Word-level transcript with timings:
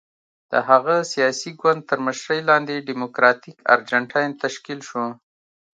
د 0.51 0.53
هغه 0.69 0.95
سیاسي 1.13 1.51
ګوند 1.61 1.81
تر 1.89 1.99
مشرۍ 2.05 2.39
لاندې 2.49 2.85
ډیموکراتیک 2.87 3.57
ارجنټاین 3.73 4.31
تشکیل 4.43 4.79
شو. 4.89 5.03